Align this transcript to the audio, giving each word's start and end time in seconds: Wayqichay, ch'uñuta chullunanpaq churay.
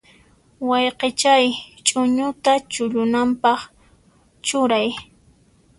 Wayqichay, 0.69 1.45
ch'uñuta 1.85 2.51
chullunanpaq 2.71 3.59
churay. 4.45 4.89